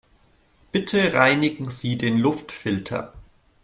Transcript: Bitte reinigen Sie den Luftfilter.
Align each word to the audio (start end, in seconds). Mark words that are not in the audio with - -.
Bitte 0.71 1.13
reinigen 1.13 1.69
Sie 1.69 1.95
den 1.95 2.17
Luftfilter. 2.17 3.13